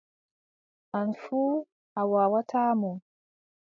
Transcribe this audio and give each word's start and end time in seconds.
An 0.97 1.09
fuu 1.21 1.53
a 1.99 2.01
waawataa 2.11 2.71
mo. 2.79 2.91